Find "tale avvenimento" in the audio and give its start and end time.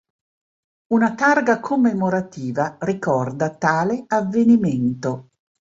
3.55-5.29